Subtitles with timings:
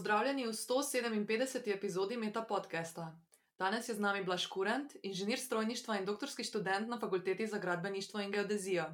[0.00, 1.74] Pozdravljeni v 157.
[1.74, 3.20] epizodi Meta podcasta.
[3.58, 8.20] Danes je z nami Blaž Kurent, inženir strojništva in doktorski študent na fakulteti za gradbeništvo
[8.20, 8.84] in geodezijo.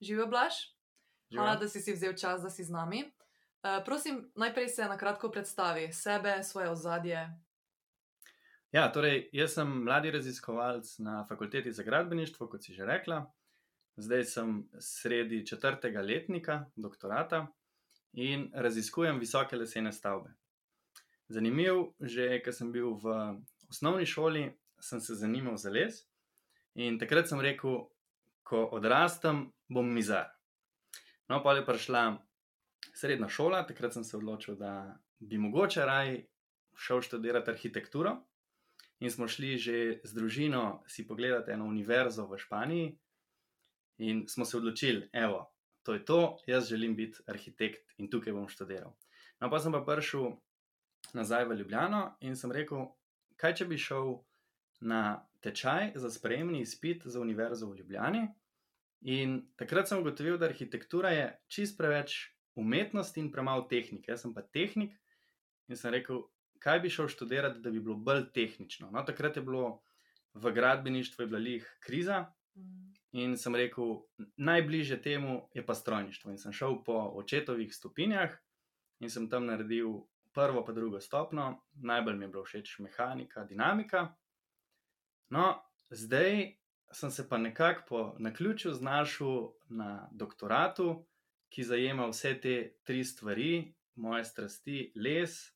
[0.00, 0.54] Živijo Blaž?
[1.34, 3.02] Hvala, da si si vzel čas, da si z nami.
[3.02, 7.34] Uh, prosim, najprej se na kratko predstavi sebe, svoje ozadje.
[8.72, 13.24] Ja, torej, jaz sem mladi raziskovalec na fakulteti za gradbeništvo, kot si že rekla.
[13.96, 17.46] Zdaj sem sredi četrtega letnika doktorata
[18.12, 20.43] in raziskujem visoke lesene stavbe.
[21.28, 23.38] Zanimiv, že ko sem bil v
[23.70, 26.04] osnovni šoli, sem se zanimal za les
[26.74, 27.86] in takrat sem rekel,
[28.44, 30.28] ko odrastem, bom mizar.
[31.30, 32.02] No, pa je prišla
[32.92, 36.18] srednja šola, takrat sem se odločil, da bi mogoče raj
[36.76, 38.18] šel študirati arhitekturo.
[39.00, 42.92] In smo šli že z družino si pogledati eno univerzo v Španiji,
[43.98, 45.50] in smo se odločili, evo,
[45.82, 48.94] to je to, jaz želim biti arhitekt in tukaj bom študiral.
[49.40, 50.36] No, pa sem pa prišel
[51.14, 52.86] nazaj v Ljubljano in sem rekel,
[53.40, 54.18] kaj če bi šel
[54.80, 58.26] na tečaj za sprejemni izpit za univerzo v Ljubljani.
[59.14, 62.16] In takrat sem ugotovil, da arhitektura je čist preveč
[62.56, 64.12] umetnosti in premalo tehnike.
[64.12, 64.94] Jaz sem pa tehnik
[65.68, 66.24] in sem rekel,
[66.60, 68.90] kaj bi šel študirati, da bi bilo bolj tehnično.
[68.92, 69.82] No, takrat je bilo
[70.34, 72.24] v gradbeništvu, je bila lih kriza,
[72.56, 72.84] mm.
[73.14, 74.00] In sem rekel,
[74.42, 76.32] najbližje temu je pa strojništvo.
[76.34, 78.32] In sem šel po očetovih stopinjah
[78.98, 80.02] in sem tam naredil
[80.34, 84.08] prvo, pa drugo stopno, najbolj mi je bilo všeč mehanika, dinamika.
[85.28, 86.56] No, zdaj
[86.92, 91.06] sem se pa nekako po naključju znašel na doktoratu,
[91.48, 95.54] ki zajema vse te tri stvari, moje strasti, les,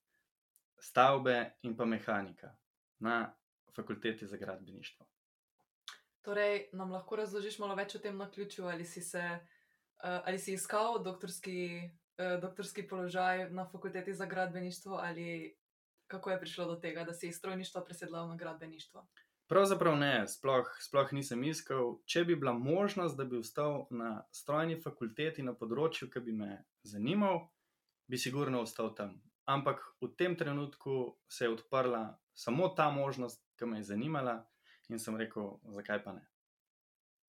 [0.79, 2.57] stavbe in pa mehanika
[2.98, 3.35] na
[3.77, 5.07] fakulteti za gradbeništvo.
[6.23, 10.39] Torej, nam lahko razložiš malo več o tem na ključu, ali si, se, uh, ali
[10.39, 15.56] si iskal doktorski, uh, doktorski položaj na fakulteti za gradbeništvo, ali
[16.06, 19.06] kako je prišlo do tega, da si iz strojništva presedlal na gradbeništvo?
[19.48, 21.95] Pravzaprav ne, sploh, sploh nisem iskal.
[22.05, 26.51] Če bi bila možnost, da bi ostal na strojni fakulteti na področju, ki bi me
[26.84, 27.46] zanimal,
[28.08, 29.14] bi sigurno ostal tam.
[29.48, 32.02] Ampak v tem trenutku se je odprla
[32.36, 34.42] samo ta možnost, ki me je zanimala.
[34.92, 36.27] In sem rekel, zakaj pa ne.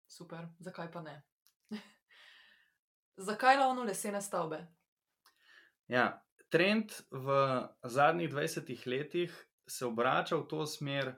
[0.08, 1.16] Super, zakaj pa ne?
[3.30, 4.60] zakaj ravno lesene stavbe?
[5.90, 7.28] Ja, trend v
[7.84, 11.16] zadnjih 20 letih se obrača v to smer,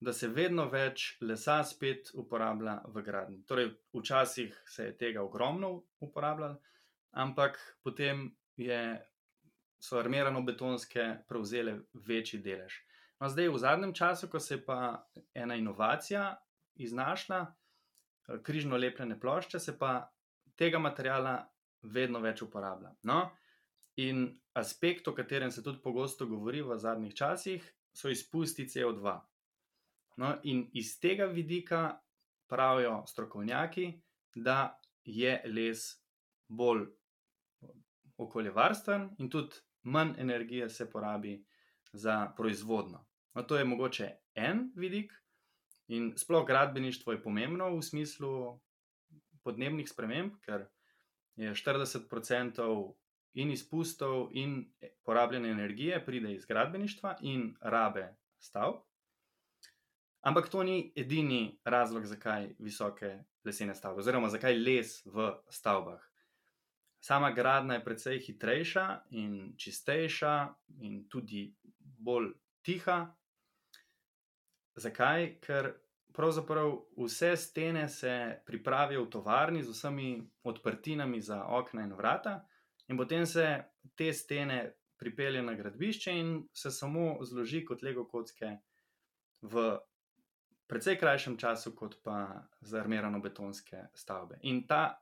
[0.00, 3.42] da se vedno več lesa spet uporablja v gradnji.
[3.48, 6.60] Torej, včasih se je tega ogromno uporabljalo,
[7.16, 9.00] ampak potem je,
[9.80, 12.76] so armirano betonske prevzele večji delež.
[13.20, 16.36] No, zdaj, v zadnjem času, ko se je pa ena inovacija
[16.76, 17.40] iznašla,
[18.28, 20.10] eh, križno lepljene plošče, se pa
[20.56, 21.48] tega materijala
[21.82, 22.92] vedno več uporablja.
[23.02, 23.30] No,
[24.00, 29.18] in aspekt, o katerem se tudi pogosto govori v zadnjih časih, so izpusti CO2.
[30.20, 32.00] No, in iz tega vidika
[32.48, 33.92] pravijo strokovnjaki,
[34.34, 35.84] da je les
[36.48, 36.86] bolj
[38.20, 41.38] okoljevarsten in tudi manj energije se porabi
[41.92, 43.06] za proizvodno.
[43.34, 45.12] No, to je mogoče en vidik,
[45.88, 48.60] in sploh gradbeništvo je pomembno v smislu
[49.42, 50.68] podnebnih sprememb, ker
[51.36, 52.60] je 40%
[53.34, 54.72] in izpustov, in
[55.04, 58.82] porabljene energije pride iz gradbeništva in rabe stavb.
[60.20, 66.00] Ampak to ni edini razlog, zakaj visoke lesene stavbe, oziroma zakaj les v stavbah.
[67.00, 70.34] Sama gradnja je precej hitrejša in čistejša,
[70.80, 73.06] in tudi bolj tiha,
[74.80, 75.34] Zakaj?
[75.44, 75.72] Ker
[76.12, 82.46] pravzaprav vse stene se pripravijo v tovarni z vsemi odprtinami za okna in vrata,
[82.90, 83.46] in potem se
[83.94, 88.56] te stene pripelje na gradbišče in se samo zloži kot lego kocke
[89.42, 89.78] v
[90.70, 94.38] precej krajšem času, kot pa za armirano betonske stavbe.
[94.42, 95.00] In ta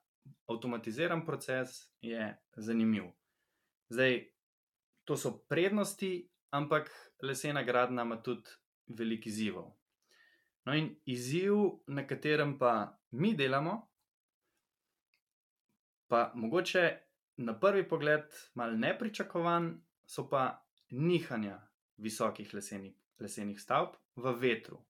[0.49, 3.11] avtomatiziran proces je zanimiv.
[3.89, 4.23] Zdaj,
[5.05, 6.89] to so prednosti, ampak
[7.23, 8.49] lesena gradnja ima tudi
[8.87, 9.73] veliko izzivov.
[10.65, 11.55] No, in izziv,
[11.87, 13.81] na katerem pa mi delamo,
[16.09, 17.08] pa mogoče
[17.39, 21.61] na prvi pogled malo nepričakovan, so pa nihanja
[21.97, 24.81] visokih lesenih, lesenih stavb v vetru.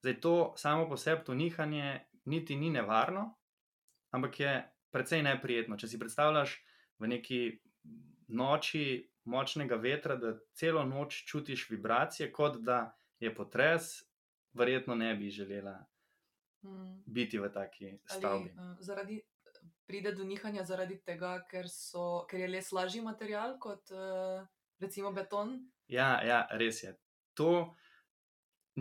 [0.00, 3.34] Zdaj, to samo po sebi, to nihanje, niti ni nevarno,
[4.10, 4.52] ampak je
[4.90, 5.76] precej neprijetno.
[5.76, 6.56] Če si predstavljaš
[6.98, 7.40] v neki
[8.28, 14.06] noči močnega vetra, da celo noč čutiš vibracije, kot da je potres,
[14.52, 15.76] verjetno ne bi želela
[16.62, 17.02] hmm.
[17.06, 18.52] biti v taki stavbi.
[18.56, 19.20] Ali, uh, zaradi,
[19.86, 24.42] pride do nihanja zaradi tega, ker, so, ker je les lažji material kot uh,
[24.82, 25.56] recimo beton.
[25.88, 26.92] Ja, ja, res je.
[27.38, 27.76] To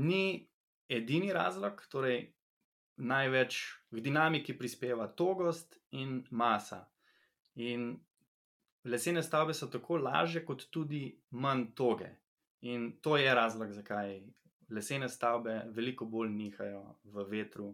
[0.02, 0.48] ni
[0.90, 2.31] edini razlog, torej
[2.98, 3.60] največ
[3.92, 6.86] v dinamiki prispeva togost in masa.
[7.56, 7.94] In
[8.86, 12.10] lesene stavbe so tako lažje, kot tudi manj toge.
[12.66, 14.22] In to je razlog, zakaj
[14.69, 17.69] lesene stavbe veliko bolj nihajo v vetru,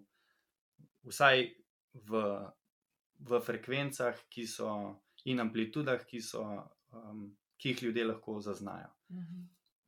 [1.08, 1.46] vsaj
[1.94, 2.24] v,
[3.22, 4.70] v frekvencah, ki so
[5.30, 6.44] in amplitudah, ki, so,
[6.98, 7.26] um,
[7.58, 8.90] ki jih ljudje lahko zaznajo.
[9.12, 9.42] Mhm.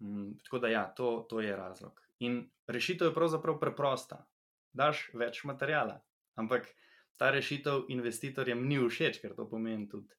[0.04, 2.02] Mm, tako da, ja, to, to je razlog.
[2.20, 4.26] In rešitev je pravzaprav preprosta.
[4.74, 6.00] Daš več materijala,
[6.36, 6.68] ampak
[7.18, 10.10] ta rešitev investitorjem ni všeč, ker to pomeni tudi,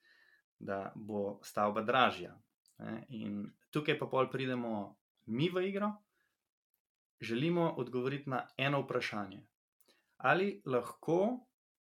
[0.58, 2.32] da bo stavba dražja.
[2.78, 3.02] Ne?
[3.18, 4.94] In tukaj pa pol pridemo
[5.26, 5.90] mi v igro,
[7.20, 9.42] želimo odgovoriti na eno vprašanje.
[10.16, 11.46] Ali lahko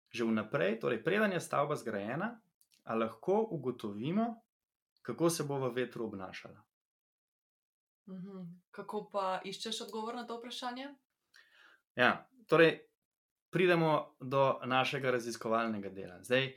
[0.10, 2.40] že vnaprej, torej preden je stavba zgrajena,
[2.84, 4.42] ali lahko ugotovimo,
[5.02, 6.64] kako se bo v vetru obnašala.
[8.08, 8.44] Mhm.
[8.72, 10.88] Kako pa iščeš odgovor na to vprašanje?
[11.96, 12.80] Ja, torej,
[13.50, 16.22] pridemo do našega raziskovalnega dela.
[16.24, 16.54] Zdaj,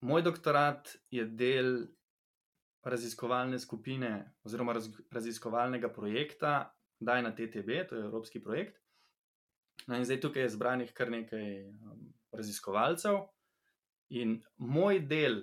[0.00, 1.86] moj doktorat je del
[2.82, 8.80] raziskovalne skupine oziroma raz, raziskovalnega projekta Daj na TTB, to je evropski projekt.
[9.88, 12.00] No, in zdaj tukaj je zbranih kar nekaj um,
[12.32, 13.22] raziskovalcev,
[14.08, 15.40] in moj del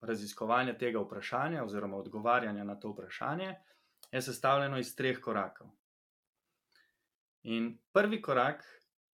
[0.00, 3.54] raziskovanja tega vprašanja, oziroma odgovarjanja na to vprašanje,
[4.12, 5.72] je sestavljeno iz treh korakov.
[7.42, 8.64] In prvi korak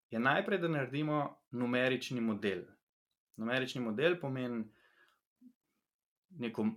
[0.10, 1.20] je najprej, da naredimo
[1.52, 2.64] numerični model.
[3.36, 4.64] Numerični model pomeni
[6.30, 6.68] neko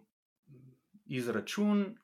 [1.05, 1.99] izračun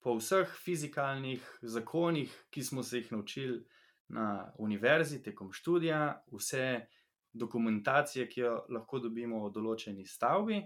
[0.00, 3.66] po vseh fizikalnih zakonih, ki smo se jih naučili
[4.08, 6.86] na univerzi tekom študija, vse
[7.32, 10.62] dokumentacije, ki jo lahko dobimo o določeni stavbi,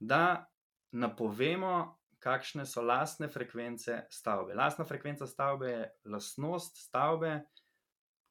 [0.00, 0.44] da
[0.92, 4.54] napovemo, kakšne so lastne frekvence stavbe.
[4.54, 7.40] Lastna frekvenca stavbe je lastnost stavbe,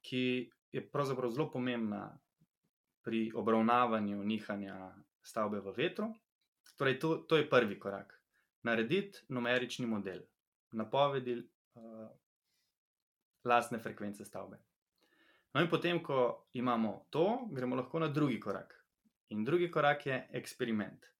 [0.00, 0.24] ki
[0.72, 2.06] je pravzaprav zelo pomembna
[3.04, 6.08] pri obravnavanju nihanja stavbe v vetru.
[6.78, 8.16] Torej, to, to je prvi korak.
[8.64, 10.22] Narediti numerični model,
[10.72, 12.08] napovedi uh,
[13.44, 14.58] lastne frekvence stavbe.
[15.54, 18.78] No, in potem, ko imamo to, gremo lahko na drugi korak.
[19.28, 21.12] In drugi korak je eksperiment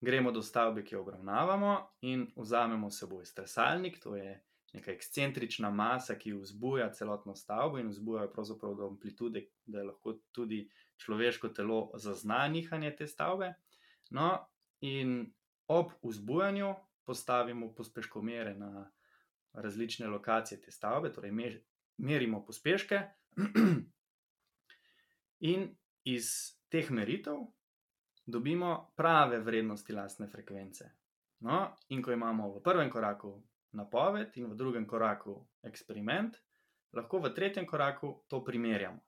[0.00, 4.42] gremo do stavbe, ki jo obravnavamo, in vzamemo s seboj stresalnik, to je
[4.72, 10.68] neka ekscentrična masa, ki vzbuja celotno stavbo in vzbuja pravzaprav do amplitude, da lahko tudi
[10.96, 13.54] človeško telo zazna nihanje te stavbe.
[14.10, 14.46] No,
[14.80, 15.32] in
[15.68, 16.74] ob vzbujanju
[17.04, 18.90] postavimo pospeškomere na
[19.56, 21.32] različne lokacije te stavbe, torej
[21.98, 23.00] merimo pospeške.
[25.50, 25.68] In
[26.04, 26.28] iz
[26.68, 27.36] teh meritev
[28.26, 30.90] dobimo prave vrednosti lastne frekvence.
[31.40, 33.42] No, in ko imamo v prvem koraku
[33.76, 36.38] napoved in v drugem koraku eksperiment,
[36.96, 39.00] lahko v tretjem koraku to primerjamo.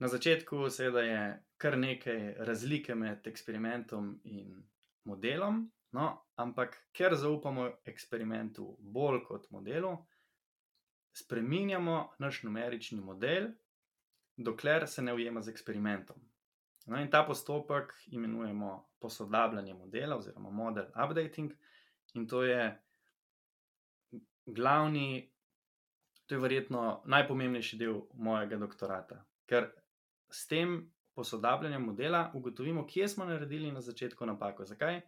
[0.00, 1.22] Na začetku, seveda, je
[1.56, 4.62] kar nekaj razlike med eksperimentom in
[5.04, 6.06] modelom, no,
[6.36, 9.96] ampak ker zaupamo eksperimentu bolj kot modelu,
[11.12, 13.50] spremenjamo naš numerični model,
[14.36, 16.16] dokler se ne ujema z eksperimentom.
[16.86, 21.52] No, in ta postopek imenujemo posodabljanje modela oziroma model updating,
[22.14, 22.82] in to je
[24.46, 25.32] glavni,
[26.26, 29.24] to je verjetno najpomembnejši del mojega doktorata.
[29.46, 29.68] Ker
[30.30, 35.00] s tem posodabljanjem modela ugotovimo, kje smo naredili na začetku napako, zakaj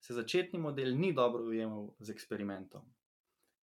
[0.00, 2.84] se začetni model ni dobro ujemal z eksperimentom.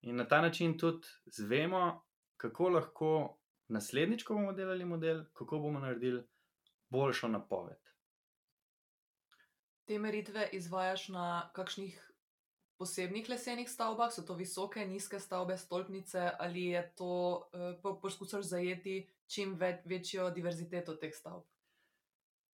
[0.01, 2.05] In na ta način tudi zvemo,
[2.38, 6.24] kako lahko naslednjič, ko bomo delali model, kako bomo naredili
[6.89, 7.81] boljšo napoved.
[9.86, 12.09] Te meritve izvajaš na kakšnih
[12.79, 17.50] posebnih lesenih stavbah, so to visoke, nizke stavbe, stolpnice, ali je to
[17.83, 21.43] uh, poskušaš zajeti čim več, večjo diverziteto teh stavb?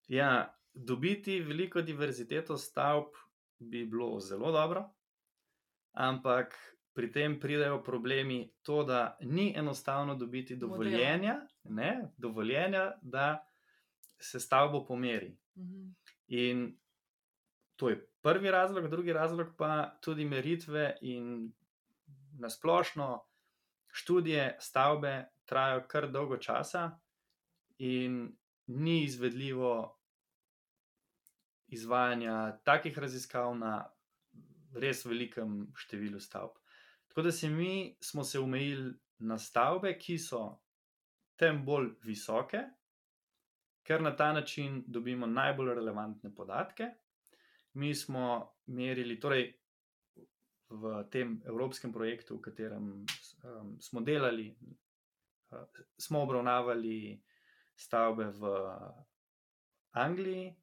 [0.07, 3.13] Ja, dobiti veliko diverziteto stavb
[3.59, 4.89] bi bilo zelo dobro,
[5.91, 6.55] ampak
[6.93, 13.47] pri tem pridejo problemi, to, da ni enostavno dobiti dovoljenja, ne, dovoljenja da
[14.19, 15.37] se stavbo pomeri.
[15.57, 15.89] Mhm.
[16.27, 16.77] In
[17.75, 21.51] to je prvi razlog, drugi razlog pa tudi meritve in
[22.39, 23.25] nasplošno
[23.91, 26.99] študije stavbe trajajo kar dolgo časa,
[27.77, 29.94] in ni izvedljivo
[31.67, 33.79] izvajanja takih raziskav na
[34.75, 36.57] res velikem številu stavb.
[37.07, 40.41] Tako da se mi smo se omejili na stavbe, ki so
[41.39, 42.61] tem bolj visoke,
[43.85, 46.91] ker na ta način dobimo najbolj relevantne podatke.
[47.75, 49.53] mi smo merili, torej
[50.69, 53.05] v tem evropskem projektu, v katerem
[53.43, 54.55] um, smo delali,
[55.51, 55.65] uh,
[55.97, 57.21] smo obravnavali
[57.75, 58.53] stavbe v
[59.91, 60.55] Angliji,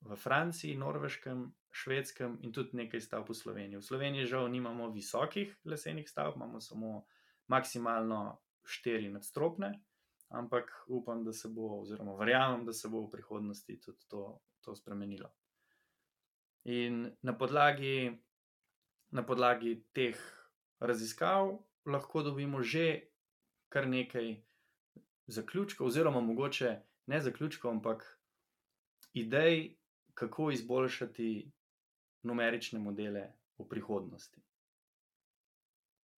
[0.00, 3.80] v Franciji, Norveškem, Švedskem in tudi nekaj stavb v Sloveniji.
[3.80, 7.04] V Sloveniji žal nimamo visokih lesenih stavb, imamo samo
[7.52, 9.72] maksimalno štiri nadstropne,
[10.28, 14.74] ampak upam, da se bo, oziroma verjamem, da se bo v prihodnosti tudi to, to
[14.74, 15.30] spremenilo.
[16.64, 18.18] In na podlagi,
[19.14, 20.18] na podlagi teh
[20.80, 23.12] raziskav lahko dobimo že
[23.68, 24.42] kar nekaj
[25.26, 28.15] zaključkov, oziroma mogoče ne zaključkov, ampak
[29.16, 29.76] idej,
[30.14, 31.52] kako izboljšati
[32.22, 34.42] numerične modele v prihodnosti.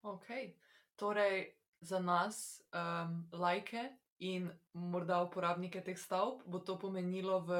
[0.02, 0.26] Ok,
[0.96, 7.52] torej za nas, um, lajke in morda uporabnike teh stavb, bo to pomenilo v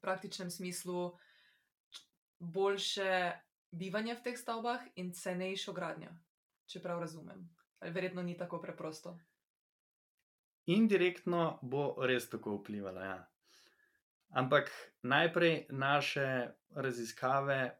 [0.00, 1.12] praktičnem smislu
[2.38, 3.32] boljše
[3.70, 6.10] bivanje v teh stavbah in cenejšo gradnjo,
[6.66, 7.46] če prav razumem.
[7.80, 9.18] Ali verjetno ni tako preprosto.
[10.66, 13.00] Indirektno bo res tako vplivalo.
[13.00, 13.33] Ja.
[14.34, 14.70] Ampak
[15.02, 17.78] najprej naše raziskave,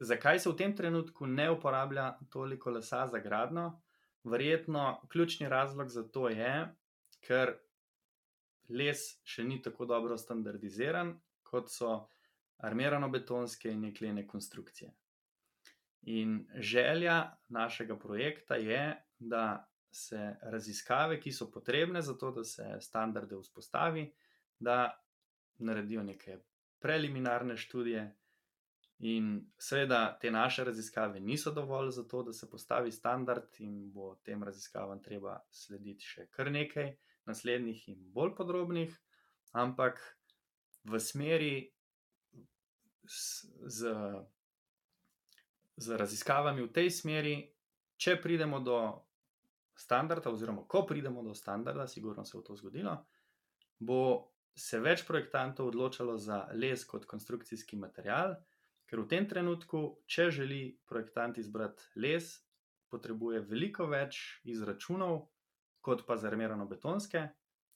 [0.00, 3.82] zakaj se v tem trenutku ne uporablja toliko lesa za gradno.
[4.24, 6.68] Verjetno ključni razlog za to je,
[7.20, 7.52] ker
[8.68, 12.06] les še ni tako dobro standardiziran, kot so
[12.62, 14.92] armirano-betonske in jeklene konstrukcije.
[16.02, 22.76] In želja našega projekta je, da se raziskave, ki so potrebne za to, da se
[22.80, 24.06] standarde vzpostavi,
[24.58, 25.01] da
[25.58, 26.38] naredijo neke
[26.80, 28.16] preliminarne študije.
[28.98, 34.14] In seveda te naše raziskave niso dovolj za to, da se postavi standard, in bo
[34.14, 36.92] tem raziskavam treba slediti še kar nekaj
[37.26, 38.94] naslednjih in bolj podrobnih,
[39.52, 39.98] ampak
[40.84, 41.54] v smeri
[43.66, 43.94] z,
[45.76, 47.34] z raziskavami v tej smeri,
[47.96, 48.78] če pridemo do
[49.74, 52.96] standarda, oziroma ko pridemo do standarda, sigurno se bo to zgodilo,
[53.78, 58.36] bo se več projektantov odločalo za les kot konstrukcijski material,
[58.86, 62.34] ker v tem trenutku, če želi projektant izbrati les,
[62.92, 65.30] potrebuje veliko več izračunov,
[65.80, 67.24] kot pa za armirano betonske,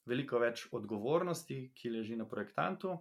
[0.06, 2.98] veliko več odgovornosti, ki leži na projektantu.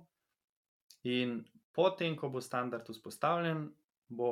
[1.12, 1.42] In
[1.76, 3.68] potem, ko bo standard vzpostavljen,
[4.08, 4.32] bo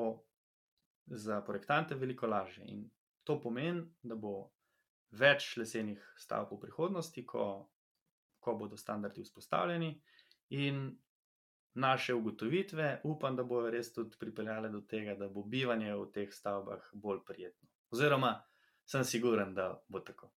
[1.05, 2.63] za projektante veliko lažje.
[2.71, 2.87] In
[3.27, 4.53] to pomeni, da bo
[5.11, 7.67] več lesenih stavb v prihodnosti, ko
[8.43, 9.93] ko bodo standardi vzpostavljeni,
[10.53, 10.83] in
[11.73, 16.33] naše ugotovitve, upam, da bodo res tudi pripeljale do tega, da bo bivanje v teh
[16.33, 17.69] stavbah bolj prijetno.
[17.89, 18.35] Oziroma,
[18.85, 20.29] sem siguren, da bo tako.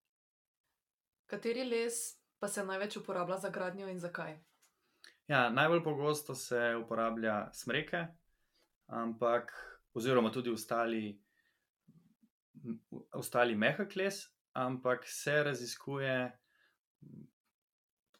[1.25, 4.38] Kateri les pa se največ uporablja za gradnjo in zakaj?
[5.27, 8.05] Ja, najbolj pogosto se uporablja smreke,
[8.85, 9.51] ampak
[9.93, 11.19] oziroma tudi ostali,
[13.12, 14.21] ostali mehak les,
[14.53, 16.31] ampak se raziskuje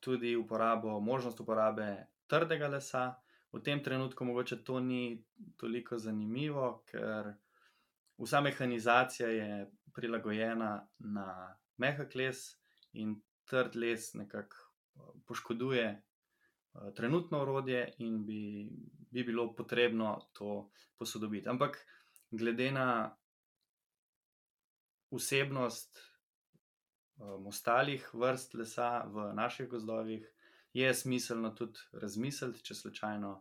[0.06, 3.16] tudi uporabo, možnost uporabe trdega lesa.
[3.54, 5.24] V tem trenutku mogoče to ni
[5.58, 7.32] toliko zanimivo, ker
[8.22, 11.28] vsa mehanizacija je prilagojena na
[11.82, 12.44] mehak les
[12.94, 13.16] in
[13.50, 14.62] trd les nekako
[15.26, 15.88] poškoduje
[16.96, 18.70] trenutno orodje in bi,
[19.12, 21.50] bi bilo potrebno to posodobiti.
[21.50, 21.80] Ampak
[22.32, 23.16] glede na
[25.12, 26.00] vsebnost
[27.18, 30.32] um, ostalih vrst lesa v naših gozdovih,
[30.74, 33.32] je smiselno tudi razmisliti, če slučajno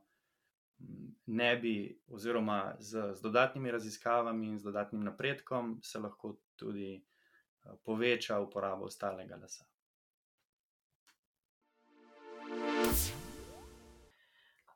[1.27, 1.75] ne bi,
[2.09, 8.87] oziroma z, z dodatnimi raziskavami in z dodatnim napredkom, se lahko tudi uh, poveča uporaba
[8.87, 9.65] ostalega lesa.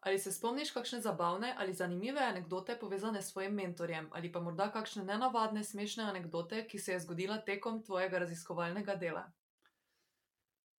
[0.08, 4.70] Ali se spomniš kakšne zabavne ali zanimive anekdote povezane s svojim mentorjem, ali pa morda
[4.72, 9.26] kakšne nenavadne, smešne anekdote, ki se je zgodila tekom tvojega raziskovalnega dela?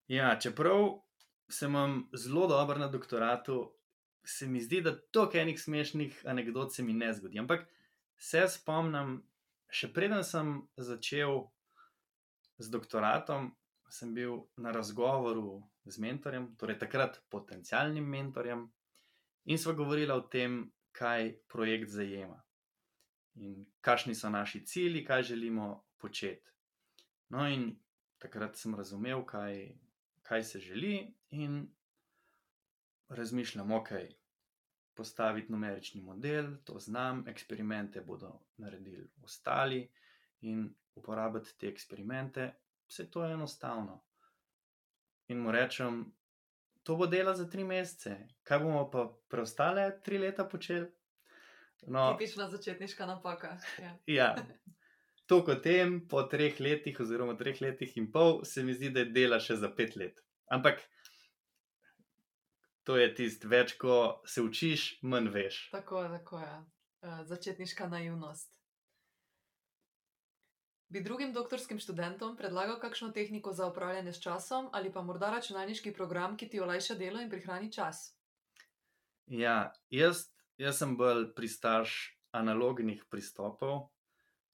[0.08, 1.04] Ja, čeprav
[1.50, 1.78] sem
[2.14, 3.76] zelo dober na doktoratu,
[4.26, 7.40] se mi zdi, da toliko enih smešnih anekdot se mi ne zgodi.
[7.40, 7.68] Ampak
[8.18, 9.20] se spomnim,
[9.70, 11.44] še preden sem začel
[12.58, 13.54] z doktoratom,
[13.94, 18.66] sem bil na razgovoru z mentorjem, torej takrat potencialnim mentorjem.
[19.50, 20.62] In sva govorila o tem,
[20.94, 22.38] kaj projekt zajema
[23.40, 26.52] in kakšni so naši cilji, kaj želimo početi.
[27.30, 27.72] No, in
[28.18, 29.78] takrat sem razumel, kaj,
[30.22, 31.68] kaj se želi, in
[33.10, 33.90] razmišljam, ok,
[34.94, 39.90] postaviti numerični model, to znam, eksperimente bodo naredili ostali
[40.42, 42.52] in uporabiti te eksperimente,
[42.88, 44.04] vse to je enostavno.
[45.28, 46.12] In mu rečem,
[46.90, 50.88] to bo delo za tri mesece, kaj bomo pa preostale tri leta počeli?
[51.88, 53.58] No, Tipična začetniška napaka.
[53.78, 53.92] Ja.
[54.20, 54.30] ja.
[55.30, 59.06] To, kot tem, po treh letih, oziroma treh letih in pol, se mi zdi, da
[59.06, 60.18] je dela še za pet let.
[60.50, 60.82] Ampak
[62.90, 65.62] to je tisto, več ko se učiš, manj veš.
[65.76, 66.54] Tako tako je.
[67.06, 68.50] Uh, začetniška naivnost.
[70.90, 75.94] Bi drugim doktorskim študentom predlagal kakšno tehniko za upravljanje s časom ali pa morda računalniški
[75.94, 78.16] program, ki ti olajša delo in prihrani čas?
[79.28, 83.92] Ja, jaz, jaz sem bolj pristaš analognih pristopov.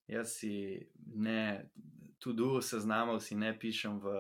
[0.08, 1.72] Jaz si ne
[2.20, 4.20] tudi seznamov, si ne pišem v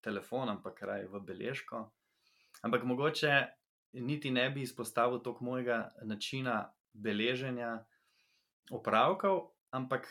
[0.00, 1.90] telefon, ampak kraj v beležko.
[2.64, 3.34] Ampak mogoče
[4.00, 7.84] niti ne bi izpostavil toliko mojega načina beleženja
[8.70, 10.08] opravkov, ampak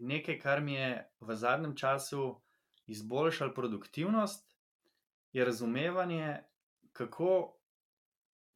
[0.00, 2.40] nekaj, kar mi je v zadnjem času
[2.86, 4.54] izboljšalo produktivnost,
[5.32, 6.38] je razumevanje,
[6.92, 7.56] kako,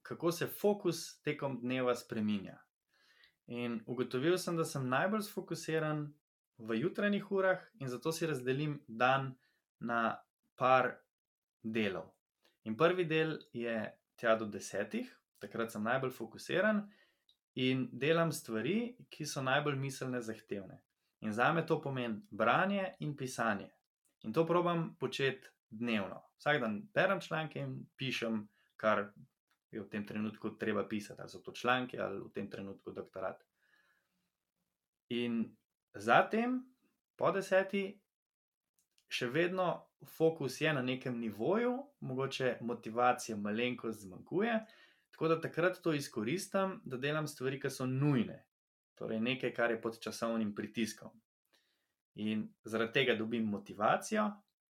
[0.03, 2.59] kako se fokus tekom dneva spremenja.
[3.47, 6.05] In ugotovil sem, da sem najbolj sfokusiran
[6.59, 9.35] v jutranjih urah, in zato si razdelim dan
[9.81, 10.19] na
[10.57, 10.99] par
[11.63, 12.13] delov.
[12.65, 13.75] In prvi del je
[14.17, 15.09] tja do desetih,
[15.41, 16.83] takrat sem najbolj fokusiran
[17.55, 20.83] in delam stvari, ki so najbolj miselne, zahtevne.
[21.21, 23.71] In za me to pomeni branje in pisanje.
[24.23, 26.23] In to probam početi dnevno.
[26.39, 29.13] Vsak dan berem članke in pišem, kar
[29.71, 33.45] je v tem trenutku treba pisati, ali so to članke ali v tem trenutku doktorat.
[35.09, 35.57] In
[35.95, 36.61] zatem,
[37.17, 38.01] po deseti,
[39.09, 44.59] še vedno fokus je na nekem nivoju, mogoče motivacija malenkost zmanjkuje,
[45.11, 48.45] tako da takrat to izkoristim, da delam stvari, ki so nujne,
[48.99, 51.11] torej nekaj, kar je pod časovnim pritiskom.
[52.19, 54.27] In zaradi tega dobim motivacijo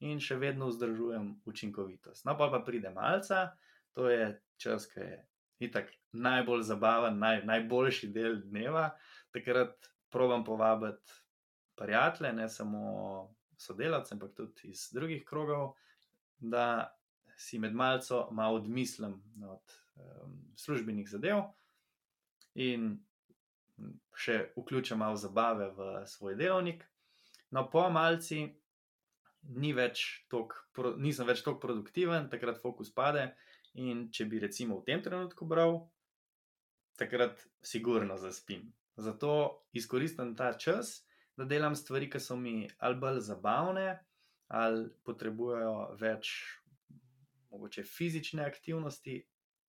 [0.06, 2.24] in še vedno vzdržujem učinkovitost.
[2.26, 3.48] No, pa pa pride malce,
[3.94, 4.30] to je
[4.62, 5.18] čas, ki je
[5.66, 8.90] itak najbolj zabaven, naj, najboljši del dneva.
[9.34, 11.20] Takrat probujem povabiti
[11.78, 12.82] prijatelje, ne samo
[13.58, 15.72] sodelavce, ampak tudi iz drugih krogov,
[16.38, 16.94] da
[17.36, 19.14] si med malco malo odmislim
[19.48, 21.42] od um, službenih zadev
[22.54, 22.98] in
[24.16, 26.84] še vključim malo zabave v svoj delovnik.
[27.50, 28.44] No, po malci
[29.56, 33.32] ni več tok, pro, nisem več tako produktiven, takrat fokus pade.
[33.80, 35.78] In če bi recimo v tem trenutku bral,
[37.00, 38.68] takrat sigurno zaspim.
[39.00, 41.00] Zato izkoristim ta čas,
[41.36, 43.86] da delam stvari, ki so mi ali bolj zabavne,
[44.52, 46.34] ali potrebujejo več
[47.52, 49.16] mogoče fizične aktivnosti,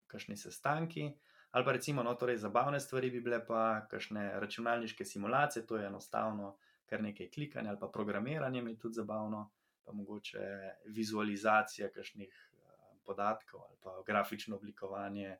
[0.07, 1.09] kakšni sestanki,
[1.51, 5.87] ali pa recimo, no, torej zabavne stvari bi bile pa kakšne računalniške simulacije, to je
[5.87, 9.49] enostavno, kar nekaj klikanja ali pa programiranje mi je tudi zabavno,
[9.85, 10.39] pa mogoče
[10.85, 15.37] vizualizacija kakšnih uh, podatkov ali pa grafično oblikovanje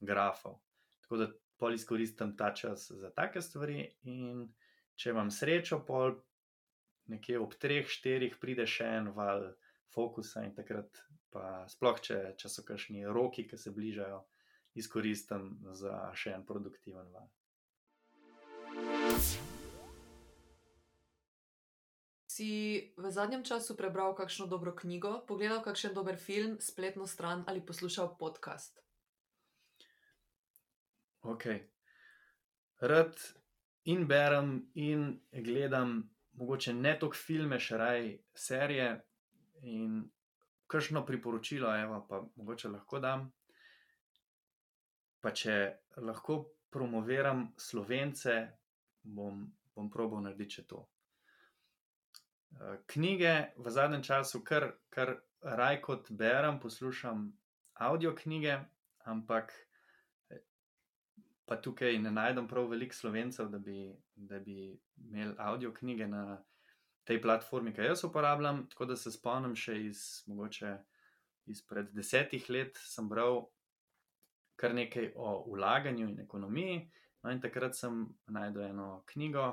[0.00, 0.58] grafov.
[1.00, 4.48] Tako da pol izkoristim ta čas za take stvari in
[4.96, 6.18] če imam srečo, pol
[7.06, 9.52] nekje ob treh, štirih pride še en val
[9.94, 14.22] fokusa in takrat pa sploh, če, če so kakšni roki, ki se bližajo,
[14.76, 17.28] izkoristim za še en produktiven val.
[22.36, 22.48] Si
[23.00, 28.16] v zadnjem času prebral kakšno dobro knjigo, pogledal kakšen dober film, spletno stran ali poslušal
[28.20, 28.82] podcast?
[31.24, 31.46] Ok.
[32.80, 33.16] Rad
[33.88, 36.02] in berem in gledam,
[36.36, 38.90] mogoče ne toliko filme, še raj serije.
[39.64, 40.04] In
[40.68, 43.30] kakšno priporočilo, evo, pa mogoče lahko dam
[45.26, 45.54] pa če
[46.06, 46.36] lahko
[46.70, 48.30] promoviram slovence,
[49.02, 49.40] bom,
[49.74, 50.84] bom probo narediti to.
[52.54, 57.26] Eh, knjige v zadnjem času, kar, kar raj kot berem, poslušam
[57.74, 58.60] avdio knjige,
[59.10, 59.50] ampak
[60.30, 60.44] eh,
[61.42, 66.38] pa tukaj ne najdem prav veliko slovencev, da bi, bi imeli avdio knjige na
[67.02, 68.68] tej platformi, ki jo jaz uporabljam.
[68.70, 70.76] Tako da se spomnim še iz mogoče
[71.50, 73.48] izpred desetih let, sem bral
[74.56, 76.90] kar nekaj o vlaganju in ekonomiji.
[77.22, 79.48] No, in takrat sem najdel eno knjigo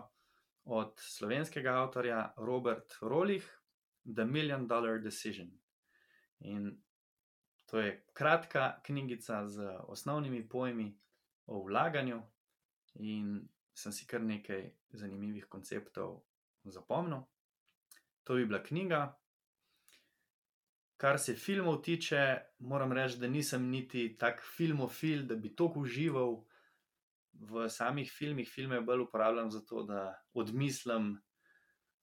[0.66, 3.46] od slovenskega avtorja Robert Rolih,
[4.16, 5.50] The Million Dollar Decision.
[6.40, 6.82] In
[7.66, 11.00] to je kratka knjigica z osnovnimi pojmi
[11.46, 12.22] o vlaganju,
[12.96, 16.22] in sem si kar nekaj zanimivih konceptov
[16.64, 17.26] zapomnil.
[18.24, 19.08] To bi bila knjiga,
[21.04, 26.38] Kar se filmov tiče, moram reči, da nisem niti tak filmofil, da bi tako užival
[27.34, 28.48] v samih filmih.
[28.48, 31.18] Filme bolj uporabljam za to, da odmislim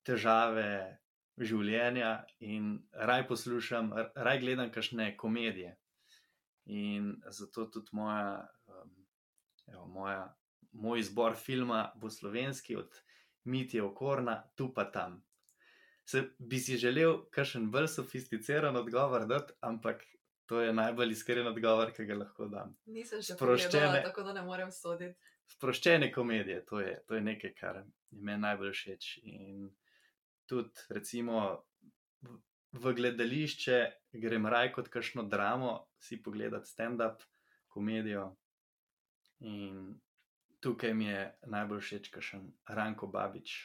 [0.04, 0.98] težave
[1.40, 2.10] življenja
[2.44, 5.78] in raj poslušam, raj gledam kakšne komedije.
[6.68, 8.92] In zato tudi moja, um,
[9.72, 10.20] evo, moja,
[10.72, 13.00] moj izbor filma bo slovenski, od
[13.48, 15.22] Mitja Okorna, tu pa tam.
[16.10, 20.02] Se bi si želel kakšen bolj sofisticiran odgovor dati, ampak
[20.50, 22.72] to je najbolj iskren odgovor, ki ga lahko dam.
[22.90, 23.70] Nisem še Sproščene.
[23.70, 25.14] pogledala, tako da ne morem soditi.
[25.52, 27.84] Sproščene komedije, to je, to je nekaj, kar je
[28.26, 29.08] meni najbolj všeč.
[29.30, 29.68] In
[30.50, 31.44] tudi, recimo,
[32.26, 32.40] v,
[32.82, 33.78] v gledališče
[34.26, 37.22] grem raj kot kakšno dramo, si pogledati stand-up
[37.70, 38.32] komedijo.
[39.46, 39.94] In
[40.58, 43.60] tukaj mi je najbolj všeč, kakšen Ranko Babič,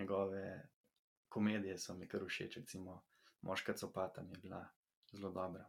[0.00, 0.44] njegove
[1.30, 3.02] komedije so mi kar všeč, recimo
[3.42, 4.68] Moška copata mi je bila
[5.12, 5.64] zelo dobra.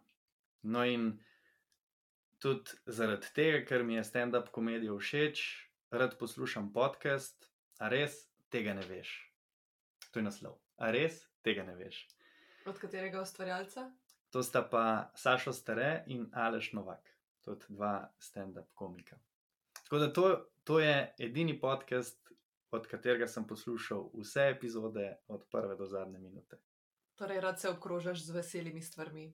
[0.62, 1.20] No, in
[2.40, 5.44] tudi zaradi tega, ker mi je stand-up komedija všeč,
[5.92, 7.48] rad poslušam podcast,
[7.80, 9.14] a res tega ne veš.
[10.12, 10.58] To je naslov.
[10.78, 12.04] A res tega ne veš.
[12.66, 13.88] Od katerega ustvarjalca?
[14.32, 17.10] To sta pa Sašo Stare in Aleš Novak,
[17.46, 19.18] tudi dva stand-up komika.
[19.84, 20.28] Tako da to,
[20.64, 22.32] to je edini podcast,
[22.72, 26.58] od katerega sem poslušal vse epizode, od prve do zadnje minute.
[27.16, 29.34] Torej, rad se obkrožaš z veselimi stvarmi.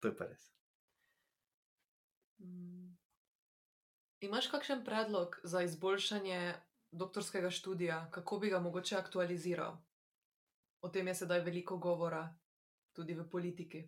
[0.00, 0.52] To je pa res.
[2.38, 2.94] Mm.
[4.20, 6.54] Imaš kakšen predlog za izboljšanje
[6.90, 9.76] doktorskega študija, kako bi ga mogoče aktualiziral?
[10.80, 12.36] O tem je sedaj veliko govora,
[12.92, 13.82] tudi v politiki.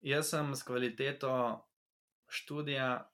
[0.00, 1.30] Jaz sem s kvaliteto
[2.28, 3.12] študija,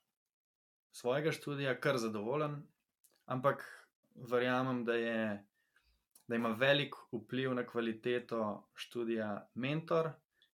[0.91, 2.63] svojega študija, kar zadovoljen,
[3.25, 3.82] ampak
[4.15, 5.45] verjamem, da, je,
[6.27, 10.11] da ima velik vpliv na kvaliteto študija mentor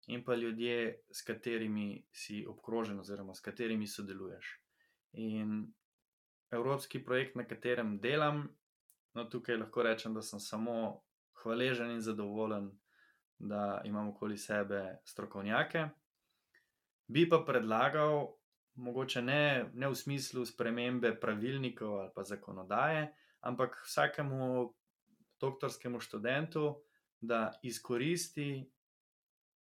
[0.06, 4.60] in pa ljudje, s katerimi si obkrožen, oziroma s katerimi sodeluješ.
[5.12, 5.72] In
[6.50, 8.48] evropski projekt, na katerem delam,
[9.14, 11.02] no tukaj lahko rečem, da sem samo
[11.42, 12.70] hvaležen in zadovoljen,
[13.38, 15.88] da imam okoli sebe strokovnjake.
[17.08, 18.26] Bi pa predlagal,
[18.74, 24.74] mogoče ne, ne v smislu spremembe pravilnikov ali pa zakonodaje, ampak vsakemu
[25.40, 26.82] doktorskemu študentu,
[27.20, 28.70] da izkoristi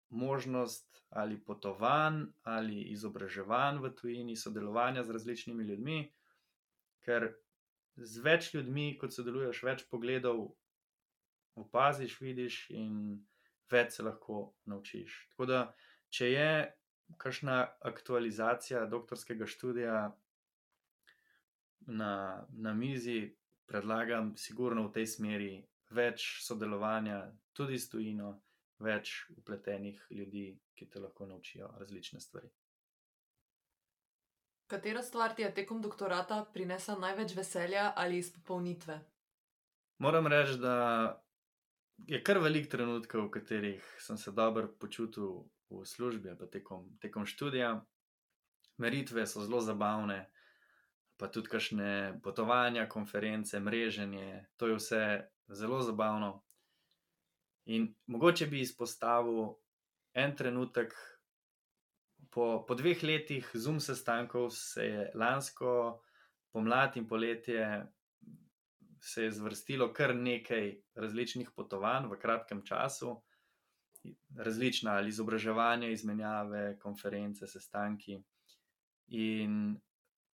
[0.10, 6.00] možnost ali potovanj ali izobraževanj v tujini, sodelovanja z različnimi ljudmi,
[7.02, 7.34] ker
[7.96, 10.44] z več ljudmi, kot sodeluješ, več pogledov
[11.58, 13.24] opaziš, vidiš in
[13.72, 15.16] več se lahko naučiš.
[15.32, 15.62] Tako da,
[16.14, 16.52] če je
[17.18, 17.58] kakšna
[17.90, 19.98] aktualizacija doktorskega študija
[21.88, 22.14] na,
[22.52, 23.36] na mizi,
[23.68, 25.52] predlagam, sigurno v tej smeri
[25.96, 27.20] več sodelovanja,
[27.54, 28.38] tudi s tujino,
[28.84, 32.50] več upletenih ljudi, ki te lahko naučijo različne stvari.
[34.68, 39.00] Katera stvar ti je tekom doktorata prinesla največ veselja ali izpopolnitve?
[40.04, 40.76] Moram reči, da
[42.06, 46.98] je kar velik trenutkov, v katerih sem se dobro počutil v službi ali pa tekom,
[47.02, 47.72] tekom študija.
[48.78, 50.28] Meritve so zelo zabavne,
[51.18, 55.04] pa tudi kakšne potovanja, konference, mreženje, to je vse
[55.48, 56.44] zelo zabavno.
[57.66, 59.58] In mogoče bi izpostavil
[60.14, 60.94] en trenutek,
[62.30, 66.00] po, po dveh letih zum sestankov se je lansko
[66.54, 67.88] pomlad in poletje
[69.02, 73.16] se je zvrstilo kar nekaj različnih potovanj v kratkem času,
[74.36, 78.20] različna ali izobraževanja, izmenjave, konference, sestanki.
[79.08, 79.78] In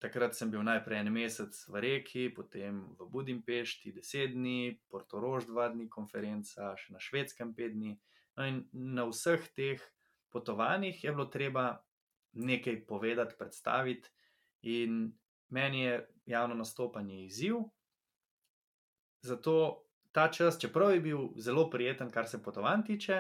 [0.03, 5.69] takrat sem bil najprej en mesec v Reki, potem v Budimpešti, deset dni, Portorož dva
[5.71, 7.95] dni, konferenca, še na švedskem pet dni.
[8.35, 9.83] No, in na vseh teh
[10.35, 11.67] potovanjih je bilo treba
[12.35, 14.11] nekaj povedati, predstaviti,
[14.67, 15.13] in
[15.53, 15.95] meni je
[16.27, 17.63] javno nastopanje izziv.
[19.23, 23.19] Zato ta čas, čeprav je bil zelo prijeten, kar se potovanj tiče,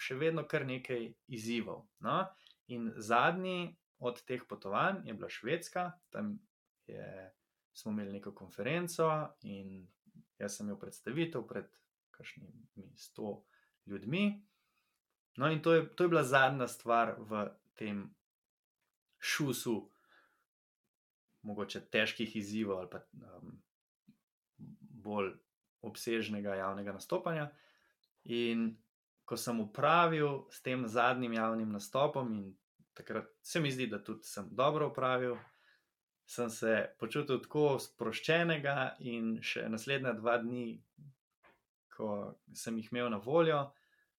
[0.00, 1.86] še vedno kar nekaj izzivov.
[2.02, 2.24] No?
[2.72, 6.38] In zadnji od teh potovanj je bila Švedska, tam
[6.86, 7.34] je,
[7.72, 9.08] smo imeli neko konferenco
[9.42, 9.88] in
[10.38, 11.70] jaz sem imel predstavitev pred
[12.10, 13.44] kakšnimi sto
[13.86, 14.42] ljudmi.
[15.36, 18.14] No, in to je, to je bila zadnja stvar v tem
[19.18, 19.90] šusu,
[21.42, 23.58] mogoče težkih izzivov ali pa um,
[25.06, 25.34] bolj
[25.80, 27.50] obsežnega javnega nastopanja.
[28.24, 28.72] In
[29.24, 32.56] ko sem upravil s tem zadnjim javnim nastopom, in
[32.96, 35.36] takrat se mi zdi, da tudi sem dobro upravil.
[36.26, 40.80] Sem se počutil tako sproščenega, in še naslednja dva dni,
[41.94, 42.08] ko
[42.54, 43.60] sem jih imel na voljo,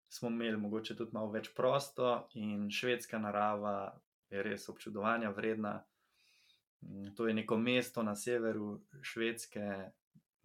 [0.09, 3.91] smo imeli mogoče tudi malo več prosto, in švedska narava
[4.31, 5.75] je res občudovanja vredna.
[7.17, 9.91] To je neko mesto na severu Švedske,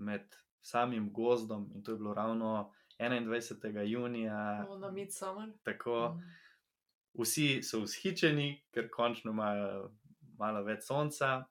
[0.03, 3.85] med samim gozdom, in to je bilo ravno 21.
[3.87, 4.65] junija.
[4.67, 5.53] No, na Midsummer.
[5.63, 6.42] Tako, Mhm.
[7.19, 9.91] Vsi so vzhičeni, ker končno imajo
[10.39, 11.43] malo več sonca.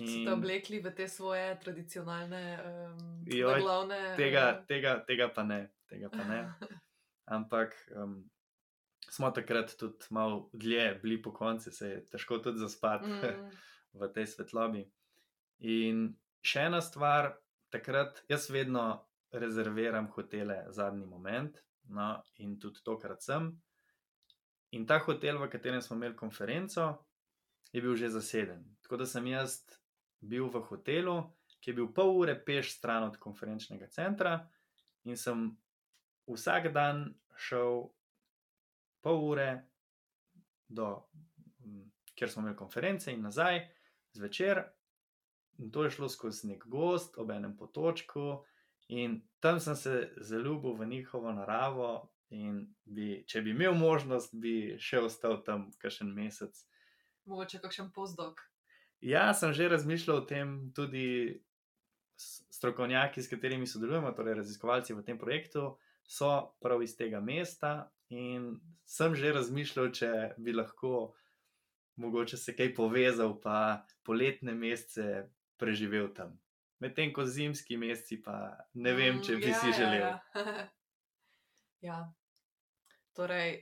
[0.00, 3.98] So te oblekli v te svoje tradicionalne, um, Joj, glavne.
[4.16, 6.38] tega, tega, tega pa ne, tega pa ne.
[7.36, 8.22] Ampak um,
[9.10, 13.10] smo takrat tudi malo dlje, bili po koncu, se je težko tudi zaspati.
[13.10, 13.50] Mm,
[13.94, 14.84] v tej svetlobi.
[15.66, 16.10] In
[16.42, 17.34] še ena stvar,
[17.74, 19.02] takrat jaz vedno
[19.34, 21.58] rezerviram hotele zadnji moment,
[21.94, 23.52] no, in tudi tokrat sem.
[24.70, 26.92] In ta hotel, v katerem smo imeli konferenco,
[27.72, 28.64] je bil že zaseden.
[28.82, 29.62] Tako da sem jaz
[30.20, 31.16] bil v hotelu,
[31.60, 34.48] ki je bil pol ure peš stran od konferenčnega centra,
[35.04, 35.50] in sem
[36.30, 37.90] vsak dan šel
[39.02, 39.48] pol ure
[40.68, 41.02] do,
[41.64, 43.64] m, kjer smo imeli konference, in nazaj
[44.12, 44.64] zvečer.
[45.58, 48.44] In to je šlo skozi nek gost ob enem potočku,
[48.88, 52.10] in tam sem se zaljubil v njihovo naravo.
[52.30, 56.54] In bi, če bi imel možnost, bi še ostal tam kakšen mesec.
[57.26, 58.40] mogoče kakšen postdok.
[59.00, 61.40] Ja, sem že razmišljal o tem, tudi
[62.50, 67.90] strokovnjaki, s katerimi sodelujemo, torej raziskovalci v tem projektu, so prav iz tega mesta.
[68.10, 71.14] In sem že razmišljal, če bi lahko
[72.00, 76.38] mogoče se kaj povezal, pa poletne mesece preživel tam.
[76.80, 80.00] Medtem ko zimski meseci, pa ne vem, če bi Mm, si ja, želel.
[80.00, 80.20] Ja,
[81.80, 81.92] ja.
[81.92, 81.98] ja.
[83.16, 83.56] Torej,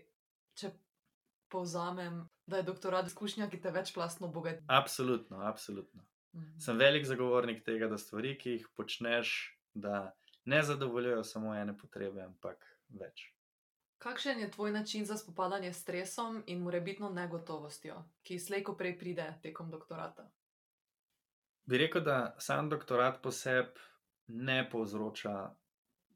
[0.54, 0.70] če
[1.48, 4.64] povzamem, da je doktorat izkušnja, ki te večplastno obogati.
[4.68, 6.04] Absolutno, absolutno.
[6.34, 6.58] Mhm.
[6.60, 10.12] Sem velik zagovornik tega, da stvari, ki jih počneš, da
[10.44, 13.32] ne zadovoljujejo samo ene potrebe, ampak več.
[13.98, 19.26] Kakšen je tvoj način za spopadanje s stresom in morebitno negotovostjo, ki slejko prej pride
[19.42, 20.30] tekom doktorata?
[21.66, 23.80] Bi rekel, da sam doktorat po sebi
[24.26, 25.50] ne povzroča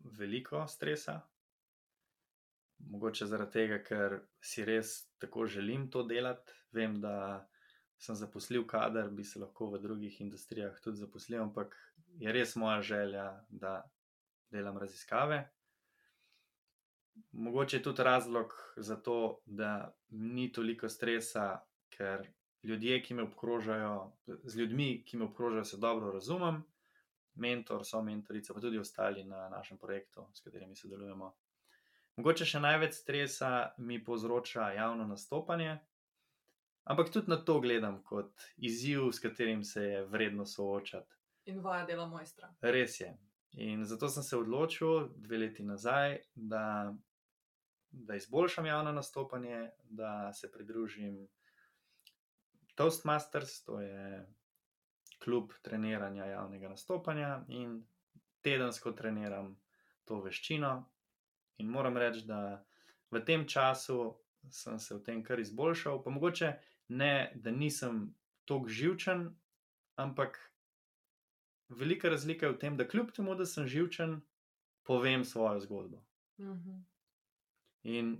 [0.01, 1.21] veliko stresa.
[2.91, 6.53] Mogoče zaradi tega, ker si res tako želim to delati.
[6.73, 7.47] Vem, da
[8.03, 11.77] sem zaposlil kader, bi se lahko v drugih industrijah tudi zaposlil, ampak
[12.19, 13.83] je res moja želja, da
[14.51, 15.45] delam raziskave.
[17.33, 21.61] Mogoče je tudi razlog za to, da ni toliko stresa,
[21.93, 22.27] ker
[22.63, 26.63] ljudje, ki me obkrožajo, z ljudmi, ki me obkrožajo, se dobro razumem,
[27.35, 31.33] mentor, so mentorica, pa tudi ostali na našem projektu, s katerimi sodelujemo.
[32.23, 33.49] Mogoče še največ stresa
[33.83, 35.73] mi povzroča javno nastopanje,
[36.87, 41.19] ampak tudi na to gledam kot izziv, s katerim se je vredno soočati.
[41.51, 42.53] In vaja dela mojstra.
[42.63, 43.09] Res je.
[43.67, 46.95] In zato sem se odločil dve leti nazaj, da,
[47.91, 51.25] da izboljšam javno nastopanje, da se pridružim
[52.79, 54.23] Toastmasters, to je
[55.25, 57.81] klub treniranja javnega nastopanja in
[58.47, 59.57] tedensko treniram
[60.07, 60.77] to veščino.
[61.63, 62.65] In moram reči, da
[63.11, 64.17] v tem času
[64.51, 66.53] sem se v tem kar izboljšal, pa mogoče
[66.91, 68.09] ne, da nisem
[68.45, 69.29] tako živčen,
[69.95, 70.39] ampak
[71.69, 74.21] velika razlika je v tem, da kljub temu, da sem živčen,
[74.83, 76.03] povem svojo zgodbo.
[76.41, 76.81] Mhm.
[77.83, 78.17] In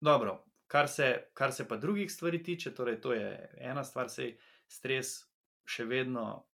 [0.00, 4.36] dobro, kar se, kar se pa drugih stvari tiče, torej to je ena stvar, sej
[4.68, 5.26] stres
[5.66, 6.46] še vedno,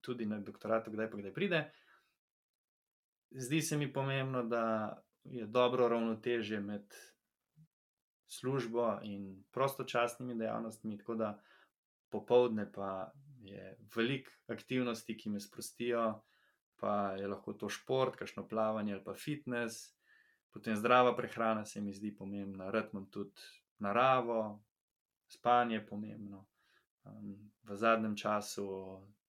[0.00, 1.64] tudi na doktoratu, kdaj pa kdaj pride.
[3.30, 6.94] Zdi se mi pomembno, da je dobro ravnotežje med
[8.26, 11.42] službo in prostočasnimi dejavnostmi, tako da
[12.10, 13.12] popovdne pa
[13.42, 16.22] je veliko aktivnosti, ki me sprostijo,
[16.76, 19.94] pa je lahko to šport, kakšno plavanje ali pa fitness.
[20.50, 23.40] Potem zdrava prehrana se mi zdi pomembna, rad imam tudi
[23.78, 24.62] naravo,
[25.26, 26.46] spanje je pomembno.
[27.04, 28.66] Um, v zadnjem času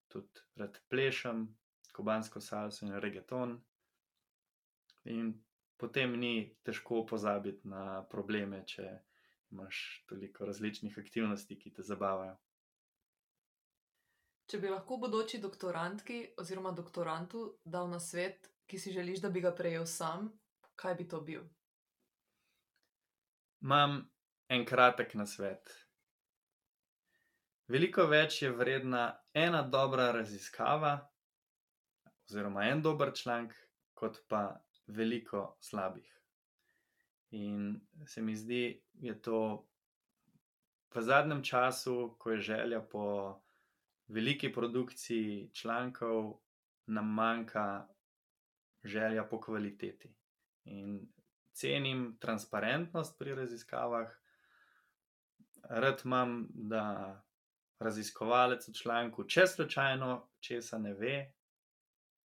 [0.08, 1.48] tudi rad plešem,
[1.96, 3.62] kubansko salso in reggaeton.
[5.10, 5.34] In
[5.78, 8.86] potem ni težko pozabiti na probleme, če
[9.52, 12.38] imaš toliko različnih aktivnosti, ki te zabavajo.
[14.52, 19.42] Če bi lahko bodoči doktorantki oziroma doktorantu dal na svet, ki si želiš, da bi
[19.42, 20.30] ga prejel sam,
[20.76, 21.46] kaj bi to bil?
[23.62, 24.02] Imam
[24.50, 25.72] en kratek nasvet.
[27.72, 30.98] Veliko več je vredna ena dobra raziskava,
[32.28, 33.56] oziroma en dober članek,
[33.96, 34.42] kot pa
[34.92, 36.08] veliko slabih.
[37.32, 39.68] In se mi zdi, da je to
[40.92, 43.40] v zadnjem času, ko je želja po
[44.08, 46.40] veliki produkciji člankov,
[46.86, 47.88] nam manjka
[48.84, 50.14] želja po kvaliteti.
[50.66, 51.08] In
[51.54, 54.12] cenim transparentnost pri raziskavah.
[55.70, 57.24] Rad imam, da
[57.80, 61.34] raziskovalec v članku, če slučajno česa ne ve,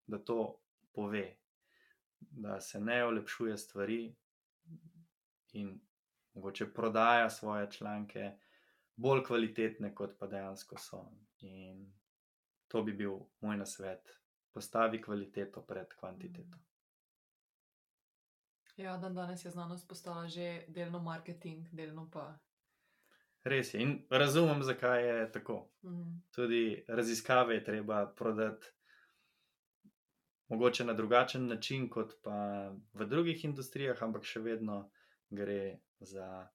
[0.08, 0.60] da to
[0.93, 1.44] pove.
[2.19, 4.15] Da se ne olepšuje stvari
[5.54, 5.80] in
[6.34, 8.32] mogoče prodaja svoje članke
[8.95, 11.06] bolj kvalitetne, kot pa dejansko so.
[11.39, 11.93] In
[12.67, 14.19] to bi bil moj nasvet.
[14.54, 16.58] Postavi kvaliteto pred kvantiteto.
[18.78, 22.38] Ja, dan danes je znanost postala že delno marketing, delno pa.
[23.43, 23.82] Res je.
[23.82, 25.69] In razumem, zakaj je tako.
[25.84, 26.17] Mhm.
[26.36, 28.67] Tudi raziskave je treba prodati
[30.47, 34.89] mogoče na drugačen način, kot pa v drugih industrijah, ampak še vedno
[35.29, 36.47] gre za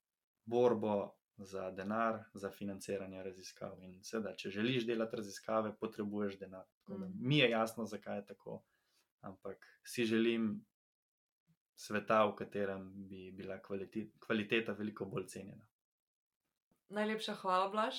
[0.44, 3.79] borbo za denar, za financiranje raziskav.
[3.83, 6.66] In seveda, če želiš delati raziskave, potrebuješ denar.
[6.85, 7.14] Tako da Mm.
[7.18, 8.62] Mi je jasno, zakaj je tako,
[9.20, 10.66] ampak si želim
[11.74, 15.66] sveta, v katerem bi bila kvalite- kvaliteta veliko bolj cenjena.
[16.88, 17.94] Najlepša hvala, Blaž,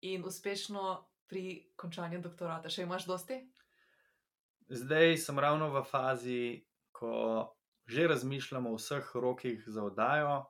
[0.00, 2.68] in uspešno pri končanju doktorata.
[2.68, 3.50] Še imaš dosti?
[4.68, 6.42] Zdaj sem ravno v fazi,
[6.92, 7.54] ko
[7.88, 10.44] že razmišljam o vseh rokih za oddajo,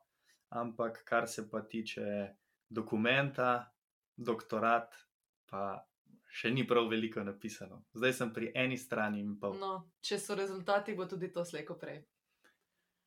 [0.48, 2.34] ampak kar se pa tiče
[2.70, 3.70] dokumenta,
[4.16, 4.94] doktorat,
[5.46, 5.86] pa
[6.28, 7.84] še ni prav veliko napisano.
[7.94, 9.54] Zdaj sem pri eni strani in pol.
[9.60, 12.02] No, če so rezultati, bo tudi to slejko prej.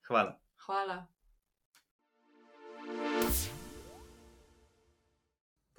[0.08, 0.38] Hvala.
[0.66, 1.02] Hvala.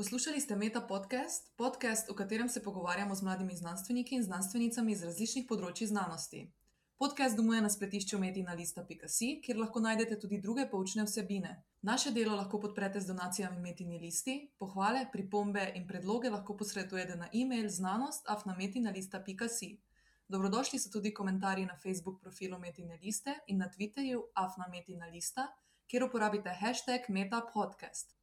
[0.02, 5.02] Poslušali ste Meta podcast, podcast, v katerem se pogovarjamo z mladimi znanstveniki in znanstvenicami iz
[5.06, 6.52] različnih področji znanosti.
[6.98, 11.62] Podcast domuje na spletišču metinalista.si, kjer lahko najdete tudi druge poučne vsebine.
[11.86, 17.28] Naše delo lahko podprete z donacijami Metini listi, pohvale, pripombe in predloge lahko posredujete na
[17.30, 19.70] e-mail znanost.afnametinalista.si.
[20.26, 25.46] Dobrodošli so tudi komentarji na Facebook profilu Metine liste in na Twitterju afnametina lista,
[25.86, 28.18] kjer uporabite hashtag metapodcast.